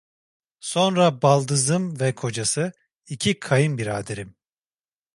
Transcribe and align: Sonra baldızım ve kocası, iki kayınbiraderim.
Sonra 0.59 1.21
baldızım 1.21 1.99
ve 1.99 2.15
kocası, 2.15 2.71
iki 3.07 3.39
kayınbiraderim. 3.39 4.35